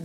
I 0.00 0.04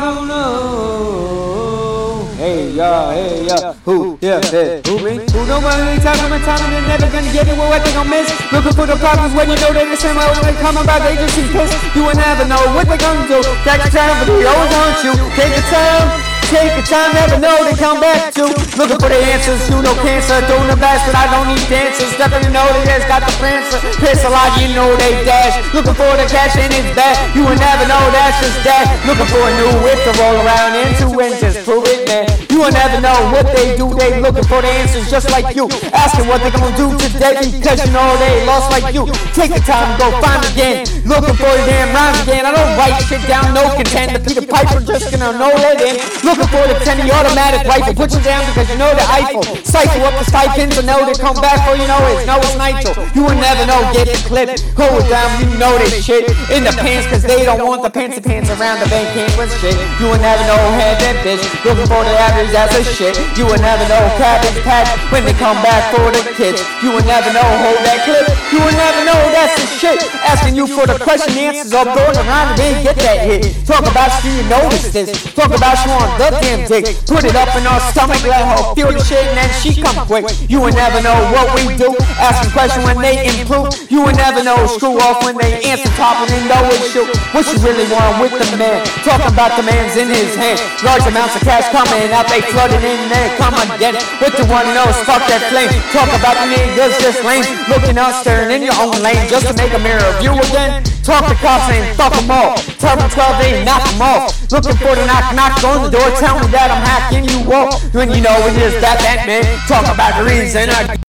don't 0.00 0.28
know. 0.28 2.28
Hey, 2.36 2.70
y'all, 2.72 3.12
hey, 3.12 3.46
y'all. 3.46 3.72
Who? 3.86 4.18
Yeah, 4.20 4.42
hey, 4.50 4.82
who 4.84 4.98
me? 4.98 5.16
Who 5.16 5.16
they 5.16 5.24
talking 5.32 6.28
about? 6.28 6.44
Time 6.44 6.60
and 6.60 6.72
they're 6.72 6.88
never 6.88 7.08
gonna 7.10 7.32
get 7.32 7.48
it. 7.48 7.56
Well, 7.56 7.70
what 7.70 7.82
they 7.86 7.92
gonna 7.94 8.10
miss? 8.10 8.28
Looking 8.52 8.72
for 8.72 8.84
the 8.84 8.96
problems 8.96 9.34
when 9.34 9.48
you 9.48 9.56
know 9.56 9.72
they're 9.72 9.88
the 9.88 9.96
same 9.96 10.16
way 10.16 10.26
when 10.26 10.42
they 10.44 10.52
come 10.60 10.76
about. 10.76 11.00
They 11.00 11.16
just 11.16 11.34
see 11.34 11.48
piss. 11.48 11.72
You 11.96 12.04
will 12.04 12.14
never 12.14 12.44
know 12.44 12.60
what 12.76 12.86
they 12.86 12.98
gonna 12.98 13.26
do. 13.26 13.40
Your 13.40 13.78
time, 13.78 14.18
but 14.20 14.28
they 14.28 14.44
always 14.44 14.72
want 14.76 15.04
you. 15.04 15.14
Take 15.36 15.56
your 15.56 15.64
time. 15.72 16.29
Take 16.50 16.74
your 16.74 16.82
time, 16.82 17.14
never 17.14 17.38
know 17.38 17.62
they 17.62 17.78
come 17.78 18.02
back 18.02 18.34
to. 18.34 18.50
Looking 18.74 18.98
for 18.98 19.06
the 19.06 19.20
answers, 19.30 19.62
you 19.70 19.78
know 19.86 19.94
cancer. 20.02 20.42
Doing 20.50 20.66
the 20.66 20.74
best, 20.74 21.06
but 21.06 21.14
I 21.14 21.30
don't 21.30 21.46
need 21.46 21.62
dancers. 21.70 22.10
Definitely 22.18 22.50
know 22.50 22.66
they 22.74 22.90
just 22.90 23.06
got 23.06 23.22
the 23.22 23.32
prancer 23.38 23.78
Piss 24.02 24.24
a 24.26 24.30
lot, 24.30 24.52
you 24.58 24.74
know 24.74 24.88
they 24.98 25.22
dash. 25.24 25.56
Looking 25.72 25.94
for 25.94 26.10
the 26.18 26.26
cash 26.26 26.58
in 26.58 26.70
his 26.72 26.84
bag 26.94 27.14
You 27.34 27.46
will 27.46 27.58
never 27.58 27.86
know 27.86 28.02
that's 28.10 28.42
just 28.42 28.60
that. 28.66 28.86
Looking 29.06 29.28
for 29.30 29.40
a 29.40 29.52
new 29.56 29.72
whip 29.84 29.98
to 30.04 30.12
roll 30.18 30.36
around 30.42 30.74
into 30.74 31.06
And 31.18 31.34
just 31.38 31.62
prove 31.62 31.86
it, 31.86 32.06
man 32.08 32.26
You 32.50 32.66
will 32.66 32.74
never 32.74 33.00
know 33.00 33.16
what 33.30 33.46
they 33.54 33.76
do 33.76 33.92
They 33.94 34.20
looking 34.20 34.44
for 34.44 34.60
the 34.60 34.70
answers 34.70 35.10
just 35.10 35.30
like 35.30 35.56
you. 35.56 35.70
Asking 35.92 36.28
what 36.28 36.42
they 36.42 36.50
gonna 36.50 36.74
do 36.76 36.92
today 36.98 37.40
Because 37.40 37.84
you 37.86 37.92
know 37.92 38.08
they 38.20 38.44
lost 38.44 38.70
like 38.70 38.94
you. 38.94 39.06
Take 39.32 39.52
the 39.54 39.62
time, 39.62 39.96
go 39.98 40.12
find 40.20 40.44
again. 40.50 40.86
Looking 41.06 41.36
for 41.40 41.50
the 41.50 41.62
damn 41.64 41.94
rhymes 41.94 42.20
again. 42.26 42.44
I 42.44 42.52
don't 42.52 42.72
write 42.76 43.00
shit 43.06 43.22
down, 43.26 43.54
no 43.54 43.64
content 43.74 44.12
The 44.12 44.20
Peter 44.20 44.44
Piper 44.44 44.84
just 44.84 45.10
gonna 45.10 45.36
know 45.36 45.52
that. 45.56 45.80
In 45.80 45.96
Looking 46.24 46.39
for 46.48 46.64
the 46.64 46.76
penny 46.82 47.12
automatic 47.12 47.68
rifle. 47.68 47.94
Put 47.94 48.16
you 48.16 48.22
down 48.24 48.42
because 48.48 48.66
you 48.72 48.80
know 48.80 48.90
the 48.96 49.04
Eiffel. 49.12 49.44
Cycle 49.62 50.00
up 50.08 50.16
the 50.16 50.24
stipends 50.24 50.80
and 50.80 50.88
know 50.88 51.04
they 51.04 51.14
come 51.14 51.36
back 51.44 51.60
for 51.68 51.76
you. 51.76 51.84
Know 51.84 52.00
it's 52.10 52.24
no 52.24 52.40
it's 52.40 52.56
nitro. 52.56 53.04
You 53.12 53.28
will 53.28 53.36
never 53.36 53.68
know. 53.68 53.78
Get 53.92 54.08
the 54.08 54.18
clip. 54.24 54.48
It 54.50 54.64
down. 55.12 55.28
You 55.44 55.52
know 55.60 55.76
this 55.78 56.02
shit. 56.02 56.26
In 56.50 56.64
the 56.64 56.74
pants 56.80 57.06
cause 57.06 57.22
they 57.22 57.44
don't 57.44 57.62
want 57.62 57.84
the 57.84 57.92
fancy 57.92 58.20
pants 58.24 58.50
around 58.50 58.80
the 58.80 58.88
bank 58.88 59.12
campus 59.12 59.52
shit. 59.60 59.76
You 60.00 60.08
will 60.08 60.22
never 60.24 60.42
know 60.48 60.60
head 60.80 60.96
that 61.04 61.20
bitch. 61.20 61.44
Looking 61.62 61.86
for 61.86 62.00
the 62.00 62.14
average 62.16 62.56
as 62.56 62.72
a 62.72 62.82
shit. 62.82 63.20
You 63.36 63.44
will 63.44 63.60
never 63.60 63.84
know 63.86 64.02
cabbage 64.16 64.56
patch 64.64 64.88
When 65.12 65.28
they 65.28 65.36
come 65.36 65.60
back 65.60 65.92
for 65.92 66.08
the 66.08 66.24
kids. 66.32 66.64
You 66.80 66.96
will 66.96 67.04
never 67.04 67.28
know 67.36 67.44
hold 67.44 67.80
that 67.84 68.08
clip. 68.08 68.24
You 68.48 68.64
will 68.64 68.76
never 68.76 69.04
know 69.04 69.20
that's 69.36 69.60
the 69.60 69.66
shit. 69.76 70.00
Asking 70.24 70.56
you 70.56 70.66
for 70.66 70.88
the 70.88 70.96
question 70.96 71.36
answers 71.36 71.76
Up 71.76 71.92
going 71.92 72.16
around 72.16 72.56
and 72.56 72.82
get 72.82 72.96
that 73.04 73.20
hit. 73.20 73.52
Talk 73.66 73.84
about 73.84 74.10
you 74.24 74.30
you 74.40 74.48
notice 74.48 74.92
this. 74.92 75.10
Talk 75.34 75.50
about 75.50 75.76
you 75.84 75.92
on 75.92 76.08
the 76.18 76.29
dick 76.38 76.86
Put 77.06 77.26
it 77.26 77.34
up 77.34 77.50
in 77.58 77.66
our 77.66 77.80
stomach. 77.90 78.22
Let 78.22 78.46
her 78.46 78.74
feel 78.74 78.92
the 78.92 79.02
shit 79.02 79.24
and 79.26 79.36
then 79.36 79.50
she 79.58 79.74
come 79.74 80.06
quick. 80.06 80.26
You 80.46 80.60
will 80.62 80.74
never 80.74 81.02
know 81.02 81.16
what 81.34 81.50
we 81.58 81.74
do. 81.74 81.90
Asking 82.20 82.52
questions 82.54 82.84
when 82.86 83.02
they 83.02 83.26
improve. 83.26 83.74
You 83.90 84.06
will 84.06 84.14
never 84.14 84.44
know. 84.44 84.66
Screw 84.70 85.00
off 85.00 85.24
when 85.26 85.36
they 85.36 85.58
answer. 85.66 85.90
Top 85.98 86.22
and 86.22 86.30
know 86.46 86.62
it's 86.70 86.92
shoot 86.94 87.10
What 87.34 87.44
you 87.50 87.58
really 87.66 87.86
want 87.90 88.22
with 88.22 88.34
the 88.38 88.56
man? 88.56 88.84
Talking 89.02 89.32
about 89.32 89.58
the 89.58 89.64
man's 89.66 89.96
in 89.96 90.08
his 90.08 90.34
hand. 90.38 90.60
Large 90.86 91.10
amounts 91.10 91.34
of 91.34 91.42
cash 91.42 91.66
coming 91.74 92.12
out. 92.14 92.28
They 92.30 92.40
flooding 92.40 92.84
in 92.84 93.00
there. 93.10 93.34
Come 93.36 93.56
again. 93.74 93.98
What 94.22 94.36
you 94.38 94.46
wanna 94.46 94.74
know 94.74 94.86
is 94.86 94.98
fuck 95.02 95.26
that 95.26 95.42
flame. 95.50 95.70
Talk 95.90 96.08
about 96.14 96.38
the 96.38 96.46
niggas 96.46 96.94
just 97.02 97.24
lame. 97.26 97.42
Looking 97.68 97.98
up 97.98 98.14
staring 98.22 98.50
in 98.50 98.62
your 98.62 98.74
own 98.80 98.94
lane 99.02 99.28
Just 99.28 99.46
to 99.46 99.54
make 99.54 99.72
a 99.72 99.78
mirror 99.78 100.04
of 100.04 100.22
you 100.22 100.32
again 100.32 100.82
Talk 101.02 101.26
to 101.28 101.34
cops 101.36 101.72
and 101.72 101.96
fuck 101.96 102.12
them 102.12 102.30
all 102.30 102.56
Tell 102.78 102.96
them 102.96 103.08
12 103.08 103.42
they 103.42 103.64
knock 103.64 103.84
them 103.88 104.02
off. 104.02 104.52
Looking 104.52 104.76
for 104.76 104.94
the 104.94 105.06
knock 105.06 105.34
knock 105.34 105.64
on 105.64 105.84
the 105.84 105.90
door. 105.90 106.10
Tell 106.20 106.38
me 106.38 106.46
that 106.52 106.68
I'm 106.70 106.84
hacking 106.84 107.24
you 107.24 107.52
off 107.52 107.82
When 107.94 108.10
you 108.10 108.20
know 108.20 108.36
it 108.46 108.56
is 108.56 108.80
that 108.80 109.00
that 109.00 109.26
man 109.26 109.44
Talk 109.66 109.88
about 109.92 110.18
the 110.18 110.24
reason 110.28 110.68
I 110.68 111.00